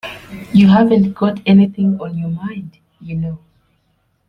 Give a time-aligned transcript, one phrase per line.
[0.51, 3.37] You haven't got anything on your mind, you know.